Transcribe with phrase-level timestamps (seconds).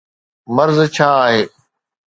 [0.55, 1.41] مرض ڇا آهي؟